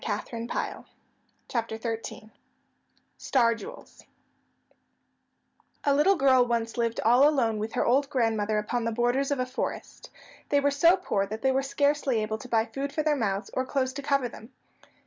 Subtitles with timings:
[0.03, 0.47] [Illustration:
[1.47, 2.31] Star Jewels]
[3.19, 4.03] STAR JEWELS
[5.83, 9.39] A little girl once lived all alone with her old grandmother upon the borders of
[9.39, 10.09] a forest.
[10.49, 13.51] They were so poor that they were scarcely able to buy food for their mouths,
[13.53, 14.51] or clothes to cover them.